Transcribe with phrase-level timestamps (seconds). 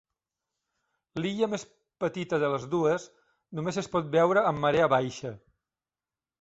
[1.21, 1.65] L'illa més
[2.05, 3.07] petita de les dues
[3.61, 5.37] només es pot veure amb marea baixa.